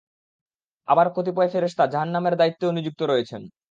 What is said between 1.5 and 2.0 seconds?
ফেরেশতা